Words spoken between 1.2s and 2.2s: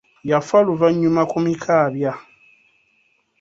ku Mikaabya.